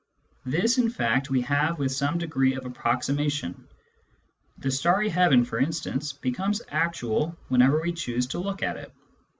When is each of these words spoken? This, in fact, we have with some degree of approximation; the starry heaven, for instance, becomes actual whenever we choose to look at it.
This, 0.47 0.79
in 0.79 0.89
fact, 0.89 1.29
we 1.29 1.41
have 1.41 1.77
with 1.77 1.91
some 1.91 2.17
degree 2.17 2.55
of 2.55 2.65
approximation; 2.65 3.67
the 4.57 4.71
starry 4.71 5.09
heaven, 5.09 5.45
for 5.45 5.59
instance, 5.59 6.11
becomes 6.11 6.59
actual 6.71 7.37
whenever 7.49 7.79
we 7.79 7.93
choose 7.93 8.25
to 8.29 8.39
look 8.39 8.63
at 8.63 8.77
it. 8.77 8.91